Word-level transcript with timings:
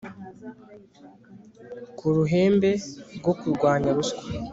kuruhembe 1.97 2.71
rwo 3.17 3.33
kurwanya 3.39 3.89
ruswa 3.97 4.23